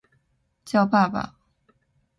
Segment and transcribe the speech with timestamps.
[0.65, 1.35] 叫爸爸